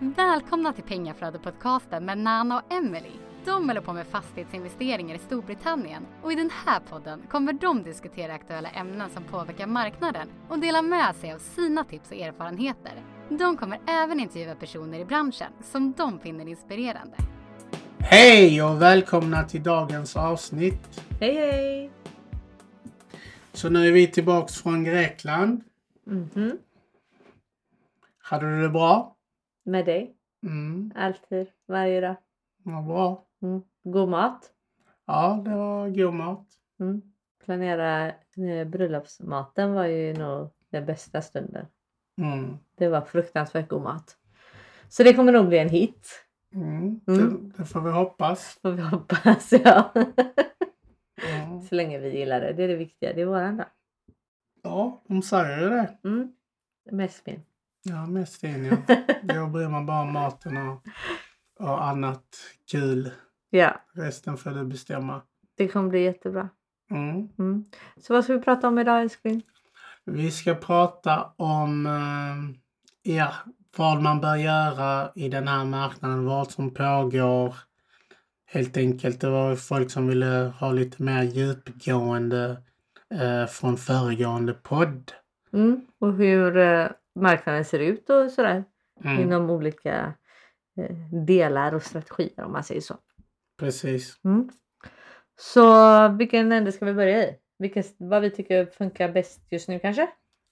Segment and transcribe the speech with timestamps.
[0.00, 3.10] Välkomna till Pengaflödet-podcasten med Nana och Emily.
[3.44, 8.34] De håller på med fastighetsinvesteringar i Storbritannien och i den här podden kommer de diskutera
[8.34, 12.92] aktuella ämnen som påverkar marknaden och dela med sig av sina tips och erfarenheter.
[13.28, 17.16] De kommer även intervjua personer i branschen som de finner inspirerande.
[17.98, 21.02] Hej och välkomna till dagens avsnitt.
[21.20, 21.90] Hej hej!
[23.52, 25.62] Så nu är vi tillbaks från Grekland.
[26.04, 26.58] Mhm.
[28.22, 29.14] Hade du det bra?
[29.68, 30.16] Med dig?
[30.46, 32.16] Mm, Alltid, varje dag.
[32.62, 33.26] vad bra.
[33.42, 33.62] Mm.
[33.84, 34.52] God mat.
[35.06, 36.46] Ja, det var god mat.
[36.80, 37.02] Mm.
[37.44, 41.66] Planera eh, bröllopsmaten var ju nog den bästa stunden.
[42.20, 42.56] Mm.
[42.74, 44.16] Det var fruktansvärt god mat.
[44.88, 46.24] Så det kommer nog bli en hit.
[46.54, 47.00] Mm.
[47.06, 47.50] Mm.
[47.52, 48.58] Det, det får vi hoppas.
[48.62, 49.92] Får vi hoppas ja.
[51.16, 52.52] Ja, Så länge vi gillar det.
[52.52, 53.12] Det är det viktiga.
[53.12, 53.66] Det är våran dag.
[54.62, 55.98] ja de säger ju det.
[56.04, 56.32] Mm.
[56.90, 57.40] Mest fin.
[57.88, 58.96] Ja, mest fin ja.
[59.22, 60.82] Då bryr man bara om maten och,
[61.58, 62.24] och annat
[62.70, 63.10] kul.
[63.50, 65.22] Ja, Resten får du bestämma.
[65.56, 66.48] det kommer bli jättebra.
[66.90, 67.28] Mm.
[67.38, 67.64] Mm.
[68.00, 69.42] Så vad ska vi prata om idag älskling?
[70.04, 73.32] Vi ska prata om eh, ja,
[73.76, 77.54] vad man bör göra i den här marknaden, vad som pågår.
[78.46, 82.56] Helt enkelt, det var folk som ville ha lite mer djupgående
[83.14, 85.12] eh, från föregående podd.
[85.52, 85.86] Mm.
[85.98, 86.86] Och hur eh,
[87.22, 88.64] marknaden ser ut och sådär.
[89.04, 90.14] Mm, inom olika
[90.80, 92.96] eh, delar och strategier om man säger så.
[93.58, 94.24] precis.
[94.24, 94.48] Mm.
[95.36, 95.62] Så
[96.08, 97.36] vilken ände ska vi börja i?
[97.58, 100.08] Vilken, vad vi tycker funkar bäst just nu kanske?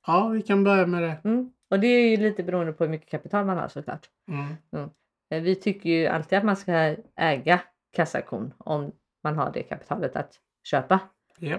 [0.06, 1.20] Ja, vi kan börja med det.
[1.24, 1.50] Mm.
[1.70, 4.06] Och det är ju lite beroende på hur mycket kapital man har såklart.
[4.28, 4.90] Mm,
[5.30, 7.60] Eh, Vi tycker ju alltid att man ska äga
[7.92, 8.92] kassakon om
[9.24, 11.00] man har det kapitalet att köpa.
[11.38, 11.58] ja.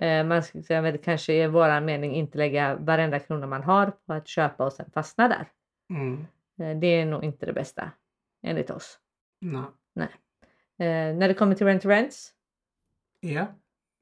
[0.00, 3.62] Eh, Man ska säga, men det kanske är våran mening inte lägga varenda krona man
[3.62, 5.48] har på att köpa och sen fastna där.
[5.90, 6.26] Mm,
[6.60, 7.90] Eh, Det är nog inte det bästa
[8.42, 8.98] enligt oss.
[9.94, 10.08] nej.
[10.80, 12.32] Eh, när det kommer till rent rents
[13.20, 13.46] Ja.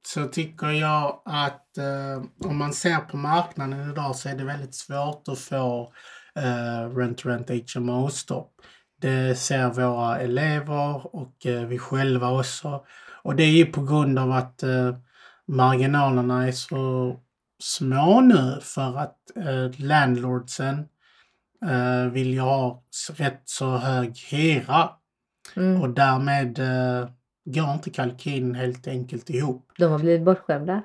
[0.09, 4.75] Så tycker jag att eh, om man ser på marknaden idag så är det väldigt
[4.75, 5.93] svårt att få
[6.39, 8.53] eh, Rent Rent HMO-stopp.
[9.01, 12.85] Det ser våra elever och eh, vi själva också.
[13.23, 14.63] Och det är ju på grund av att
[15.49, 17.17] marginalerna är så
[17.63, 20.89] små nu för att eh, landlordsen
[21.67, 24.91] eh, vill ju ha rätt så hög hyra
[25.57, 25.83] Mm.
[25.83, 27.09] och därmed eh,
[27.45, 29.73] går inte kalkylen helt enkelt ihop.
[29.79, 30.83] De har blivit bortskämda.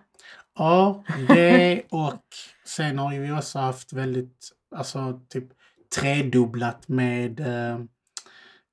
[0.58, 2.24] Ja, det och
[2.66, 5.46] sen har vi också haft väldigt, alltså typ
[6.00, 7.80] tredubblat med eh,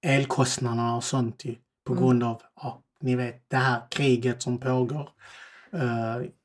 [0.02, 1.54] elkostnaderna och sånt ju,
[1.86, 2.04] på Mm.
[2.04, 5.08] grund av, ja, ni vet det här kriget som pågår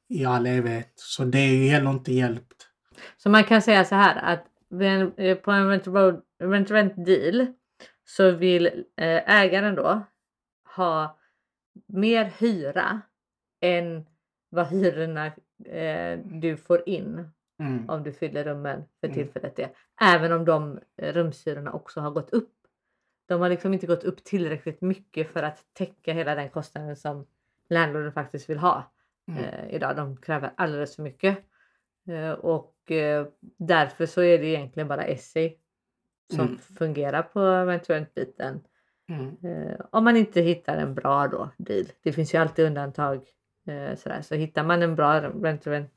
[0.10, 0.92] i all evighet.
[0.96, 2.68] Så det är ju heller inte hjälpt.
[3.18, 4.46] Så man kan säga så här att
[5.20, 7.46] eh, på en rent road, rent rent deal
[8.06, 8.66] så vill
[8.98, 10.02] eh, ägaren då
[10.76, 11.20] ha
[11.88, 13.02] mer hyra
[13.62, 14.06] än
[14.50, 15.26] vad hyrorna
[15.66, 17.30] eh, du får in
[17.60, 17.90] Mm.
[17.90, 19.16] om du fyller rummen för Mm.
[19.16, 19.70] tillfället är.
[20.02, 22.54] Även om de eh, rumshyrorna också har gått upp.
[23.28, 27.26] De har liksom inte gått upp tillräckligt mycket för att täcka hela den kostnaden som
[27.70, 28.93] landlorden faktiskt vill ha
[29.28, 29.44] Mm.
[29.44, 29.96] eh, idag.
[29.96, 31.38] De kräver alldeles för mycket.
[32.08, 33.26] Eh, och eh,
[33.58, 35.54] därför så är det egentligen bara Essie
[36.34, 36.58] som Mm.
[36.58, 38.60] fungerar på rent-rent-biten.
[39.10, 39.28] Mm.
[39.44, 41.86] Eh, om man inte hittar en bra då, deal.
[42.04, 43.28] Det finns ju alltid undantag.
[43.68, 44.22] Eh, sådär.
[44.22, 45.92] Så hittar man en bra rent-rent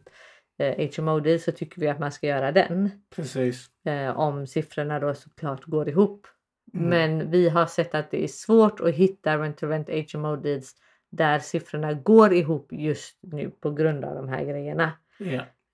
[0.58, 2.90] eh, HMO deal så tycker vi att man ska göra den.
[3.16, 3.66] Precis.
[3.86, 6.26] Eh, om siffrorna då såklart går ihop.
[6.74, 6.88] Mm.
[6.88, 10.74] Men vi har sett att det är svårt att hitta rent-to-rent HMO deals
[11.10, 14.92] där siffrorna går ihop just nu på grund av de här grejerna.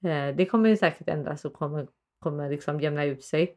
[0.04, 1.86] Eh, det kommer säkert ändras och kommer,
[2.18, 3.56] kommer liksom jämna ut sig.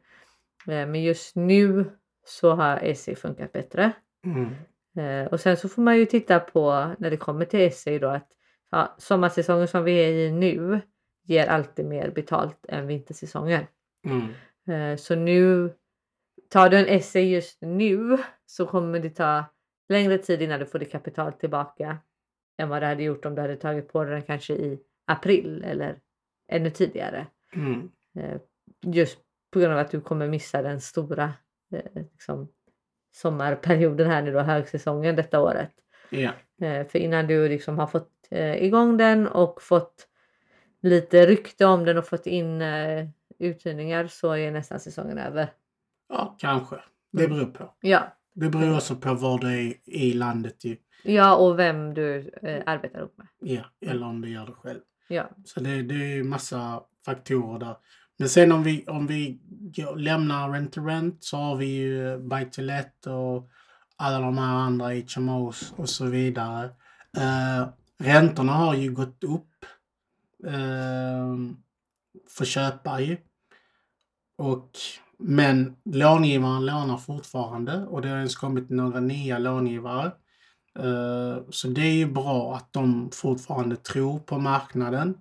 [0.68, 1.84] Eh, men just nu
[2.26, 3.92] så har SE funkat bättre.
[4.24, 4.54] Mm.
[4.98, 8.08] Eh, och sen så får man ju titta på när det kommer till SE då
[8.08, 8.28] att
[8.70, 10.80] ja, sommarsäsongen som vi är i nu
[11.24, 13.64] ger alltid mer betalt än vintersäsongen.
[14.04, 14.92] Mm.
[14.92, 15.70] Eh, Så nu
[16.50, 19.44] tar du en essay just nu så kommer det ta
[19.88, 21.98] längre tid innan du får ditt kapital tillbaka
[22.58, 26.00] än vad det hade gjort om du hade tagit på den kanske i april eller
[26.48, 27.26] ännu tidigare.
[27.54, 27.90] Mm.
[28.18, 28.40] Eh,
[28.86, 29.18] Just
[29.50, 31.32] på grund av att du kommer missa den stora
[31.72, 32.48] eh, liksom,
[33.16, 35.72] sommarperioden här nu då, högsäsongen detta året.
[36.60, 40.08] Eh, För innan du liksom har fått eh, igång den och fått
[40.82, 42.62] lite rykte om den och fått in
[43.38, 45.52] uthyrningar så är nästan säsongen över.
[46.08, 46.76] ja, kanske.
[47.12, 47.74] Det beror på.
[47.80, 50.76] Ja, Det beror också på var du är i landet ju.
[51.02, 53.26] ja och vem du eh, arbetar ihop med.
[53.40, 54.80] Ja, eller om du gör det själv.
[55.08, 57.76] Ja, Så det, det är ju massa faktorer där.
[58.18, 59.40] Men sen om vi, om vi
[59.96, 63.50] lämnar rent to rent så har vi ju buy to let och
[63.96, 64.86] alla de här andra
[65.16, 66.64] HMOs och så vidare.
[67.16, 67.68] Eh,
[67.98, 69.64] räntorna har ju gått upp
[70.46, 71.36] eh,
[72.28, 73.16] för köpare.
[74.38, 74.70] Och,
[75.18, 80.12] men långivaren lånar fortfarande och det har ens kommit några nya långivare.
[80.78, 85.18] Eh, så det är ju bra att de fortfarande tror på marknaden.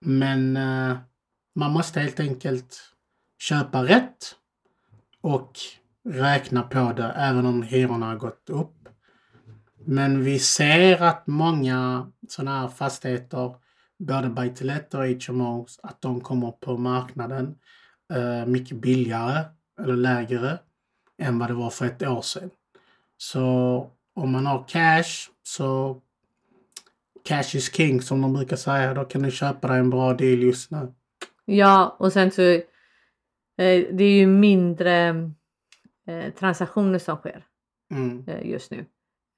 [0.00, 0.96] Men eh,
[1.54, 2.94] man måste helt enkelt
[3.38, 4.34] köpa rätt
[5.20, 5.58] och
[6.04, 8.88] räkna på det även om hyrorna har gått upp.
[9.84, 13.54] Men vi ser att många sådana här fastigheter,
[13.98, 17.54] både buy to let och HMOs, att de kommer på marknaden
[18.12, 19.44] eh, mycket billigare
[19.80, 20.58] eller lägre
[21.22, 22.50] än vad det var för ett år sedan.
[23.16, 23.40] Så
[24.14, 26.00] om man har cash så
[27.24, 28.94] cash is king som de brukar säga.
[28.94, 30.92] Då kan du köpa dig en bra deal just nu.
[31.44, 32.62] Ja, och sen så eh,
[33.92, 35.08] det är ju mindre
[36.06, 37.44] eh, transaktioner som sker
[37.90, 38.24] Mm.
[38.28, 38.84] eh, just nu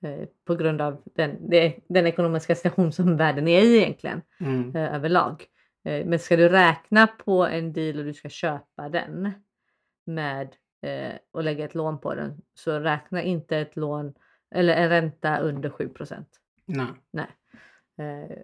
[0.05, 1.51] eh, på grund av den,
[1.89, 4.77] den ekonomiska situation som världen är i egentligen Mm.
[4.77, 5.45] eh, överlag.
[5.85, 9.33] Eh, men ska du räkna på en deal och du ska köpa den
[10.05, 14.15] med eh, och lägga ett lån på den så räkna inte ett lån
[14.55, 15.91] eller en ränta under 7
[16.67, 16.87] Nej.
[17.11, 17.27] Nej.
[17.99, 18.37] Eh,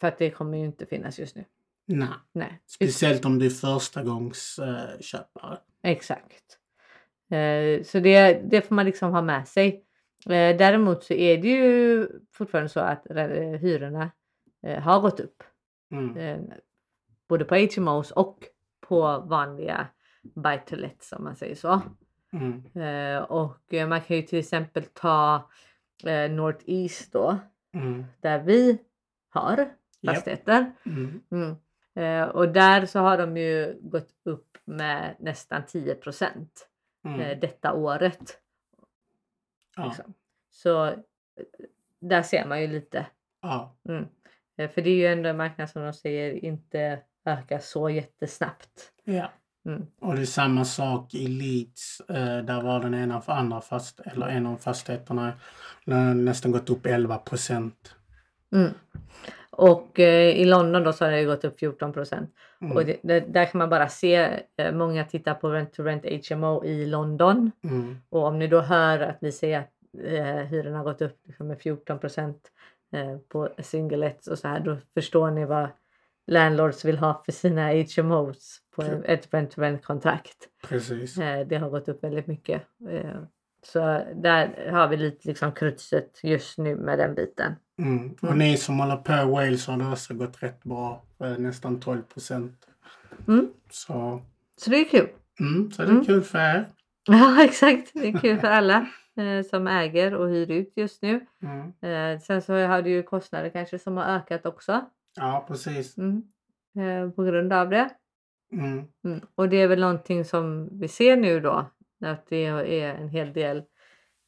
[0.00, 1.44] för att det kommer ju inte finnas just nu.
[1.86, 2.08] Nej.
[2.32, 2.60] Nej.
[2.66, 4.94] Speciellt om du är förstagångsköpare.
[4.94, 5.58] Eh, köpare.
[5.82, 6.58] Exakt.
[7.30, 9.84] Eh, så det, det får man liksom ha med sig.
[10.26, 13.06] Eh, däremot så är det ju fortfarande så att
[13.60, 14.10] hyrorna
[14.66, 15.42] eh, har gått upp.
[15.92, 16.52] mm.
[17.30, 18.38] Både på HMOs och
[18.80, 19.86] på vanliga
[20.22, 21.80] buy to let som man säger så.
[22.32, 22.64] Mm.
[22.74, 25.48] Eh, och man kan ju till exempel ta
[26.04, 27.38] eh, North East då
[27.72, 28.04] Mm.
[28.20, 28.78] där vi
[29.28, 29.70] har
[30.06, 30.72] fastigheter.
[30.86, 31.22] Mm.
[31.30, 31.56] Mm.
[31.94, 36.68] Eh, och där så har de ju gått upp med nästan 10 procent
[37.04, 37.20] Mm.
[37.20, 38.38] eh, detta året.
[39.76, 39.84] Ja.
[39.84, 40.14] Liksom.
[40.50, 40.94] Så eh,
[42.00, 43.06] där ser man ju lite.
[43.40, 43.76] Ja.
[43.88, 44.04] Mm.
[44.56, 48.92] Eh, För det är ju ändå en marknad som de säger inte ökar så jättesnabbt.
[49.04, 49.30] ja.
[49.66, 49.86] Mm.
[50.00, 52.00] Och det är samma sak i Leeds.
[52.00, 55.32] Eh, där var den ena för andra fast, eller en av fastigheterna
[56.14, 57.94] nästan gått upp 11 procent.
[58.52, 58.70] Mm.
[59.50, 62.30] Och eh, i London då så har det gått upp 14 procent.
[62.60, 62.76] Mm.
[62.76, 66.28] Och det, det, där kan man bara se, eh, många tittar på Rent to Rent
[66.28, 67.50] HMO i London.
[67.64, 67.96] Mm.
[68.08, 69.70] Och om ni då hör att vi säger att
[70.04, 72.50] eh, hyrorna har gått upp liksom med 14 procent
[72.92, 75.68] eh, på singlet och så här, då förstår ni vad
[76.30, 80.36] landlords vill ha för sina HMOs på en- ett rent to rent kontrakt.
[80.68, 81.18] Precis.
[81.18, 82.62] Eh, det har gått upp väldigt mycket.
[82.90, 83.20] Eh,
[83.62, 83.78] så
[84.14, 87.52] där har vi lite liksom krutset just nu med den biten.
[87.78, 88.12] Mm.
[88.22, 88.38] Och Mm.
[88.38, 91.02] ni som håller på Wales har det också gått rätt bra.
[91.24, 92.66] Eh, nästan 12 procent.
[93.28, 93.50] Mm.
[93.70, 94.22] Så,
[94.56, 95.08] Så det är kul.
[95.40, 96.04] mm, så det är Mm.
[96.04, 96.68] kul för er.
[97.08, 98.86] Ja exakt, det är kul för alla
[99.16, 101.26] eh, som äger och hyr ut just nu.
[101.42, 101.72] Mm.
[102.14, 104.80] Eh, sen så har du ju kostnader kanske som har ökat också.
[105.16, 105.98] Ja, precis.
[105.98, 106.22] Mm.
[106.78, 107.90] Eh, på grund av det.
[108.52, 108.84] Mm.
[109.04, 109.20] Mm.
[109.34, 111.70] Och det är väl någonting som vi ser nu då.
[112.04, 113.62] Att det är en hel del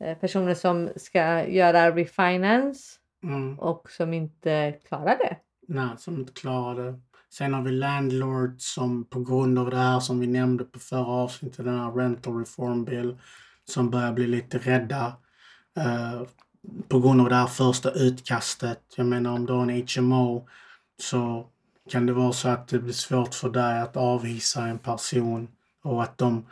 [0.05, 3.59] eh, personer som ska göra refinance Mm.
[3.59, 5.37] och som inte klarar det.
[5.69, 7.01] Nej, som inte klarar det.
[7.31, 11.07] Sen har vi landlords som på grund av det här som vi nämnde på förra
[11.07, 13.19] avsnittet, den här rental reform bill,
[13.65, 15.17] som börjar bli lite rädda.
[15.77, 16.23] eh,
[16.89, 18.81] på grund av det här första utkastet.
[18.97, 20.49] Jag menar om du har en HMO
[21.03, 21.47] så
[21.91, 25.49] kan det vara så att det blir svårt för dig att avvisa en person
[25.85, 26.47] och att de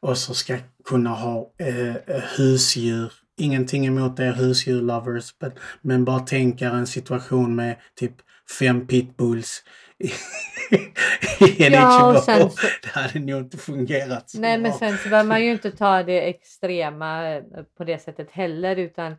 [0.00, 3.12] också ska kunna ha eh, eh, husdjur.
[3.36, 8.12] Ingenting emot er husdjur-lovers, men, men bara tänk er en situation med typ
[8.58, 9.62] fem pitbulls
[9.98, 10.06] i,
[11.46, 12.50] i en Ja, så-
[12.82, 14.78] Det hade nog inte fungerat så Nej men bra.
[14.78, 17.42] sen så behöver man ju inte ta det extrema eh,
[17.78, 19.12] på det sättet heller utan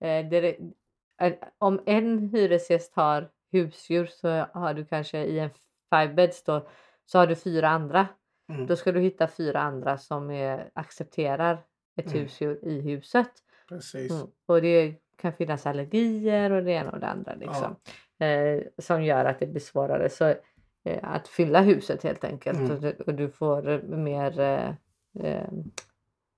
[0.00, 0.56] eh, det,
[1.22, 5.50] eh, om en hyresgäst har husdjur så har du kanske i en
[5.90, 6.68] five beds då
[7.06, 8.06] så har du fyra andra.
[8.48, 8.66] Mm.
[8.66, 11.58] Då ska du hitta fyra andra som är, accepterar
[11.96, 12.18] ett Mm.
[12.18, 13.30] husdjur i huset.
[13.68, 14.12] Precis.
[14.12, 14.26] Mm.
[14.46, 17.76] Och det kan finnas allergier och det ena och det andra liksom.
[18.18, 20.08] Eh, som gör att det blir svårare.
[20.10, 20.34] Så
[20.84, 22.70] eh, att fylla huset helt enkelt Mm.
[22.70, 24.74] och, du, och du får mer eh,
[25.26, 25.48] eh,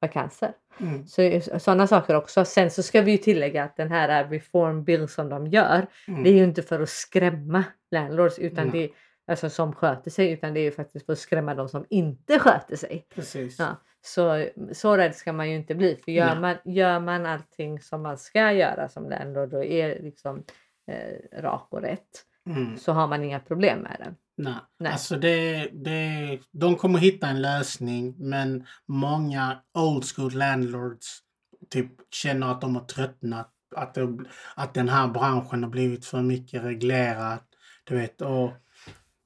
[0.07, 0.53] vakanser.
[0.81, 1.07] Mm.
[1.07, 2.45] Så sådana saker också.
[2.45, 6.23] Sen så ska vi ju tillägga att den här reform bill som de gör Mm.
[6.23, 8.91] det är ju inte för att skrämma landlords utan det
[9.27, 12.39] alltså som sköter sig utan det är ju faktiskt för att skrämma de som inte
[12.39, 13.07] sköter sig.
[13.15, 13.59] Precis.
[13.59, 15.97] Ja, så, så rädd ska man ju inte bli.
[16.05, 20.45] För gör man, gör man allting som man ska göra som landlord och är liksom
[20.91, 22.77] eh, rak och rätt Mm.
[22.79, 24.15] så har man inga problem med det.
[24.37, 24.55] Nej.
[24.79, 24.93] Nej.
[24.93, 31.19] Alltså det, det, de kommer hitta en lösning men många old school landlords
[31.71, 33.51] typ känner att de har tröttnat.
[33.77, 34.19] Att, det,
[34.55, 37.39] att den här branschen har blivit för mycket reglerad.
[37.85, 38.51] Du vet, och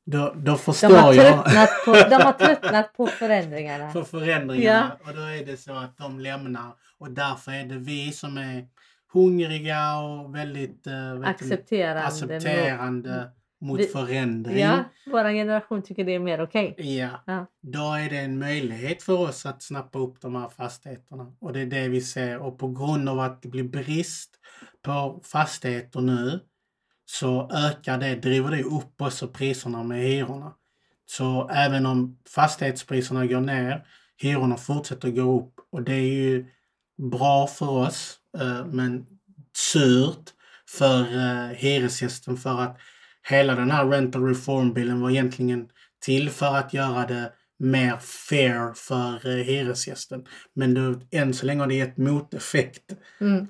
[0.06, 1.44] då, då De förstår har, jag
[1.84, 3.90] på, de har tröttnat på förändringarna.
[3.90, 4.96] för förändringarna.
[5.06, 6.72] Och då är det så att de lämnar.
[6.98, 8.66] Och därför är det vi som är
[9.12, 12.02] hungriga och väldigt eh, Accepterande.
[12.04, 14.58] accepterande mot Vi- förändring.
[14.58, 16.74] Ja, vår generation tycker det är mer okej.
[16.78, 17.10] Ja.
[17.26, 17.46] Ja.
[17.62, 21.32] Då är det en möjlighet för oss att snappa upp de här fastigheterna.
[21.40, 22.38] Och det är det vi ser.
[22.38, 24.30] Och på grund av att det blir brist
[24.82, 26.40] på fastigheter nu
[27.04, 30.52] så ökar det, driver det upp också priserna med hyrorna.
[31.06, 33.86] Så även om fastighetspriserna går ner,
[34.22, 35.54] hyrorna fortsätter gå upp.
[35.72, 36.46] Och det är ju
[37.10, 39.06] bra för oss, eh, men
[39.56, 40.30] surt
[40.78, 42.78] för eh, hyresgästen för att
[43.28, 45.68] hela den här rental reform-bilden var egentligen
[46.04, 50.26] till för att göra det mer fair för eh, hyresgästen.
[50.54, 52.96] Men det, än så länge har det gett moteffekt.
[53.20, 53.46] Mm,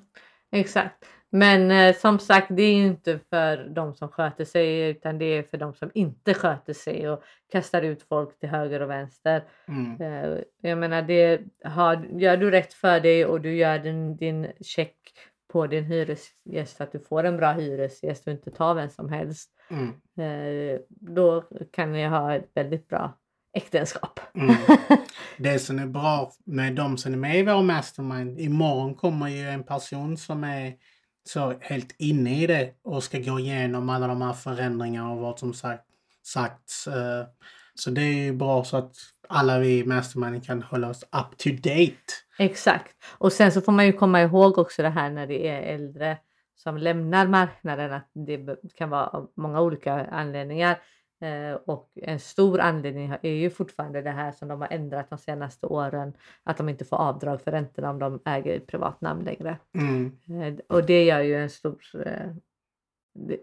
[0.51, 1.05] exakt.
[1.31, 5.25] Men eh, som sagt, det är ju inte för de som sköter sig utan det
[5.25, 9.43] är för de som inte sköter sig och kastar ut folk till höger och vänster.
[9.67, 10.01] Mm.
[10.01, 14.47] Eh, jag menar, det har, gör du rätt för dig och du gör din, din
[14.61, 14.95] check
[15.51, 19.09] på din hyresgäst så att du får en bra hyresgäst och inte tar vem som
[19.09, 19.49] helst.
[19.69, 19.87] Mm.
[20.17, 23.13] Eh, då kan ni ha ett väldigt bra
[23.53, 24.19] äktenskap.
[24.33, 24.55] Mm.
[25.37, 29.49] Det som är bra med de som är med i vår mastermind, imorgon kommer ju
[29.49, 30.73] en person som är
[31.29, 35.39] så helt inne i det och ska gå igenom alla de här förändringarna och vad
[35.39, 35.83] som sagt,
[36.23, 36.87] sagts.
[36.87, 37.25] eh,
[37.75, 38.95] Så det är ju bra så att
[39.29, 42.13] alla vi i mastermind kan hålla oss up to date.
[42.39, 42.95] Exakt.
[43.17, 46.17] Och sen så får man ju komma ihåg också det här när det är äldre
[46.63, 50.77] som lämnar marknaden att det kan vara av många olika anledningar.
[51.21, 55.17] Eh, och en stor anledning är ju fortfarande det här som de har ändrat de
[55.17, 56.13] senaste åren.
[56.43, 59.57] Att de inte får avdrag för räntorna om de äger i privat namn längre.
[59.73, 60.17] Mm.
[60.41, 61.77] Eh, och det gör ju en stor...
[62.05, 62.31] Eh,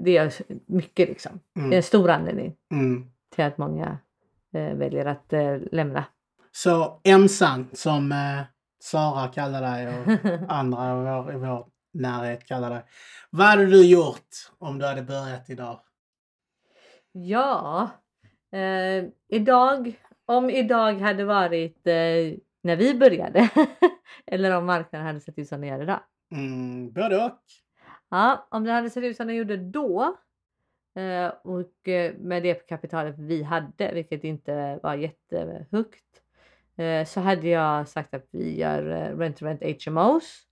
[0.00, 0.32] det, gör
[0.66, 1.40] mycket liksom.
[1.54, 1.82] Det är en Mm.
[1.82, 3.10] stor anledning Mm.
[3.34, 3.98] till att många
[4.52, 5.32] väljer att
[5.72, 6.04] lämna.
[6.52, 8.14] Så Emsan som
[8.82, 11.66] Sara kallar dig och andra i vår, i vår
[12.00, 12.82] närhet kallar dig.
[13.30, 15.80] Vad hade du gjort om du hade börjat idag?
[17.12, 17.90] Ja,
[18.52, 23.48] eh, idag, om idag hade varit eh, när vi började
[24.26, 26.00] eller om marknaden hade sett ut som den gör idag.
[26.32, 27.40] Mm, både och.
[28.08, 30.16] Ja, om den hade sett ut som den gjorde då
[30.96, 36.22] eh, och eh, med det kapitalet vi hade, vilket inte var jättehögt,
[36.76, 40.45] eh, så hade jag sagt att vi gör eh, rent to rent HMOs.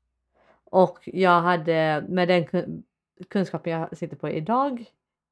[0.71, 2.83] Och jag hade med den kun-
[3.31, 4.85] kunskapen jag sitter på idag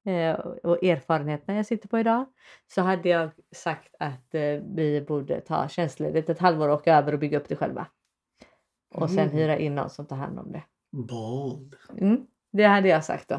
[0.07, 2.25] eh, och erfarenheterna jag sitter på idag
[2.75, 7.13] så hade jag sagt att eh, vi borde ta tjänstledigt ett halvår och åka över
[7.13, 7.87] och bygga upp det själva.
[8.95, 9.37] Och sen Mm.
[9.37, 10.63] hyra in någon som tar hand om det.
[10.91, 11.75] Bold.
[11.99, 13.35] Mm, det hade jag sagt då.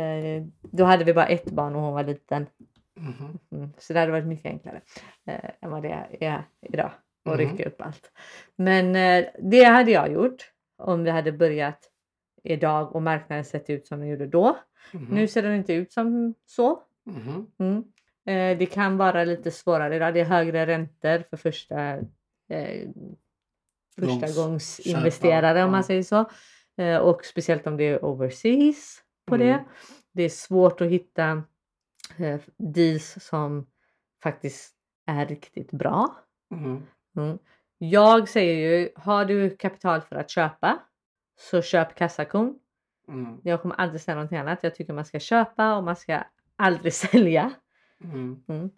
[0.00, 2.46] Eh, då hade vi bara ett barn och hon var liten.
[2.94, 3.38] Mhm.
[3.50, 4.80] Mm, så det hade varit mycket enklare
[5.24, 6.90] eh, än vad det är idag.
[7.24, 7.38] Och Mhm.
[7.38, 8.12] rycka upp allt.
[8.56, 11.90] Men eh, det hade jag gjort om vi hade börjat
[12.42, 14.56] idag och marknaden sett ut som den gjorde då.
[14.92, 15.04] Mhm.
[15.10, 16.82] Nu ser den inte ut som så.
[17.06, 17.46] Mhm.
[17.58, 17.84] Mm.
[18.26, 20.14] Eh, det kan vara lite svårare idag.
[20.14, 21.96] Det är högre räntor för första,
[22.48, 22.88] eh,
[23.98, 26.24] första Gångs- investerare om man säger så.
[26.76, 29.46] Eh, och speciellt om det är overseas på Mm.
[29.46, 29.64] det.
[30.12, 31.42] Det är svårt att hitta
[32.18, 33.66] eh, deals som
[34.22, 34.74] faktiskt
[35.06, 36.14] är riktigt bra.
[36.50, 36.82] Mhm.
[37.16, 37.38] Mm.
[37.78, 40.78] Jag säger ju, har du kapital för att köpa
[41.38, 42.58] så köp kassakon.
[43.08, 43.40] Mm.
[43.44, 44.58] Jag kommer aldrig säga någonting annat.
[44.62, 46.20] Jag tycker man ska köpa och man ska
[46.56, 47.52] aldrig sälja.
[48.04, 48.42] Mm.
[48.48, 48.70] Mm.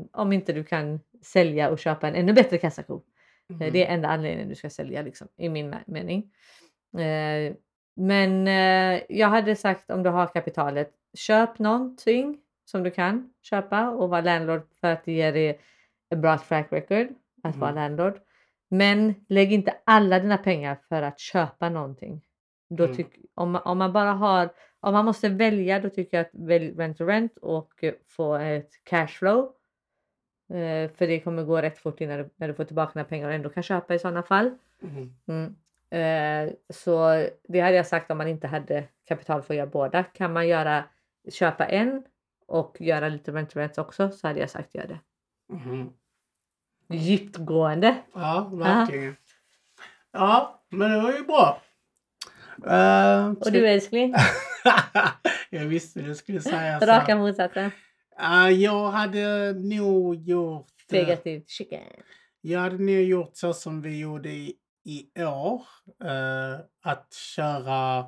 [0.00, 2.94] Eh, om inte du kan sälja och köpa en ännu bättre kassako.
[2.94, 3.00] Eh,
[3.48, 3.58] Mhm.
[3.72, 6.32] Det är enda anledningen du ska sälja liksom, i min me- mening.
[6.98, 7.54] Eh,
[7.96, 13.88] men eh, jag hade sagt om du har kapitalet, köp någonting som du kan köpa
[13.90, 15.60] och vara landlord för att det ger dig
[16.10, 17.06] en bra track record
[17.48, 17.82] att vara Mm.
[17.82, 18.20] landlord.
[18.68, 22.24] Men lägg inte alla dina pengar för att köpa någonting.
[22.70, 22.96] Då Mm.
[22.96, 24.48] tyck, om, man- om man bara har,
[24.80, 28.70] om man måste välja då tycker jag att välj rent to rent och få ett
[28.84, 29.52] cashflow.
[30.48, 33.28] Eh, för det kommer gå rätt fort innan du, när du får tillbaka dina pengar
[33.28, 34.50] och ändå kan köpa i sådana fall.
[34.80, 35.14] Mhm.
[35.26, 35.56] Mm.
[35.90, 40.04] Eh, så det hade jag sagt om man inte hade kapital för att göra båda.
[40.04, 40.84] Kan man göra,
[41.32, 42.04] köpa en
[42.46, 44.98] och göra lite rent to rent också så hade jag sagt gör det.
[46.90, 47.96] Djupgående.
[48.14, 49.16] Ja, verkligen.
[50.12, 51.62] Ja, men det var ju bra.
[52.66, 54.14] Uh, Och du älskling?
[55.50, 56.86] jag visste du skulle säga så.
[56.86, 57.70] Raka motsatsen.
[58.20, 60.66] Uh, jag hade nog gjort...
[60.92, 61.82] eh, Negativt chicken.
[62.40, 65.62] Jag hade nog gjort så som vi gjorde i, i år.
[66.04, 68.04] eh, att köra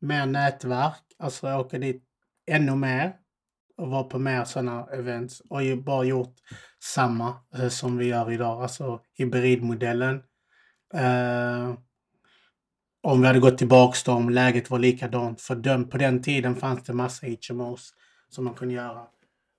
[0.00, 2.04] mer nätverk, alltså åka dit
[2.50, 3.12] ännu mer
[3.76, 6.34] och vara på mer sådana events och bara gjort
[6.82, 10.22] samma eh, som vi gör idag, alltså hybridmodellen.
[10.94, 11.74] Eh,
[13.02, 15.40] om vi hade gått tillbaks då, om läget var likadant.
[15.40, 17.94] För den, på den tiden fanns det massa HMOs
[18.28, 19.06] som man kunde göra.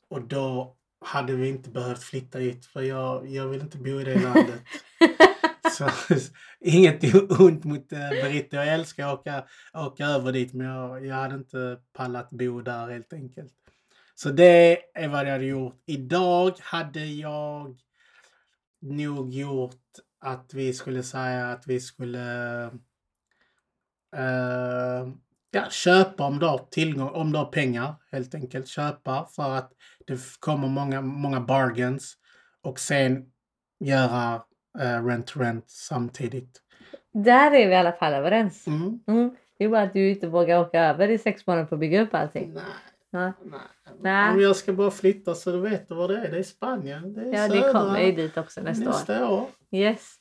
[0.09, 4.03] Och då hade vi inte behövt flytta hit för jag, jag vill inte bo i
[4.03, 4.61] det landet.
[5.71, 5.89] Så,
[6.59, 8.55] inget ont mot eh, Britta.
[8.55, 9.43] Jag älskar att åka,
[9.73, 13.53] åka över dit men jag, jag hade inte pallat bo där helt enkelt.
[14.15, 15.83] Så det är vad jag hade gjort.
[15.85, 17.77] Idag hade jag
[18.81, 19.81] nog gjort
[20.19, 22.63] att vi skulle säga att vi skulle
[24.15, 25.07] eh,
[25.51, 28.67] ja, köpa om du har tillgång, om du har pengar helt enkelt.
[28.67, 29.71] Köpa för att
[30.07, 32.13] det kommer många, många bargains
[32.61, 33.25] och sen
[33.79, 34.43] göra
[34.79, 36.61] eh, rent rent samtidigt.
[37.13, 38.67] Där är vi i alla fall överens.
[38.67, 38.99] Mm.
[39.07, 39.35] Mm.
[39.57, 42.01] Det är bara att du inte vågar åka över i sex månader för att bygga
[42.01, 42.53] upp allting.
[42.53, 42.63] Nej,
[43.13, 43.31] nej.
[44.01, 44.33] Nej.
[44.33, 46.31] Om jag ska bara flytta så du vet du var det är.
[46.31, 47.13] Det är Spanien.
[47.13, 47.71] Det är ja det södra.
[47.71, 48.93] kommer ju dit också nästa år.
[48.93, 49.47] nästa år.
[49.71, 50.15] Yes.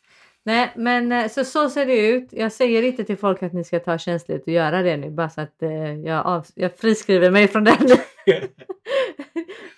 [0.45, 2.33] Nej, men eh, så, så ser det ut.
[2.33, 5.31] Jag säger inte till folk att ni ska ta känsligt och göra det nu bara
[5.31, 7.77] så att eh, jag, av, jag friskriver mig från den.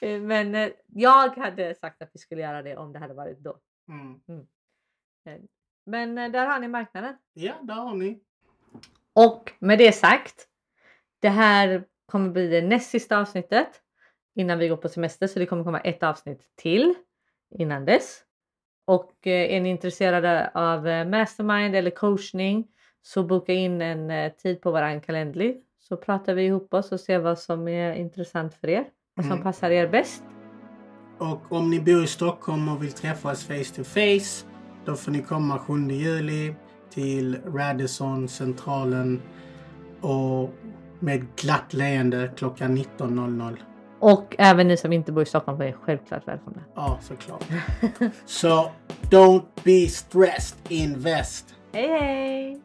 [0.26, 3.56] Men eh, jag hade sagt att vi skulle göra det om det hade varit då.
[3.88, 4.20] Mm.
[5.28, 5.42] Eh,
[5.86, 7.14] Men eh, där har ni marknaden.
[7.32, 8.20] Ja, där har ni.
[9.12, 10.46] Och med det sagt,
[11.20, 13.68] det här kommer bli det näst sista avsnittet
[14.34, 16.94] innan vi går på semester så det kommer komma ett avsnitt till
[17.58, 18.20] innan dess.
[18.86, 22.66] Och eh, är ni intresserade av eh, mastermind eller coachning
[23.02, 27.00] så boka in en eh, tid på våran kalender så pratar vi ihop oss och
[27.00, 28.84] ser vad som är intressant för er.
[29.14, 29.42] Vad som Mm.
[29.44, 30.22] passar er bäst.
[31.18, 34.46] Och om ni bor i Stockholm och vill träffas face to face
[34.84, 36.54] då får ni komma 7 juli
[36.90, 39.22] till Radisson centralen
[40.00, 40.50] och
[41.00, 43.56] med glatt leende klockan 19.00.
[43.98, 46.60] Och även ni som inte bor i Stockholm är självklart välkomna.
[46.74, 47.44] Ja, såklart.
[48.26, 48.70] Så
[49.10, 51.54] don't be stressed, invest.
[51.72, 52.63] Hej hej!